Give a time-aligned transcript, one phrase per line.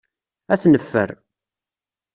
[0.53, 1.09] Ad t-neffer.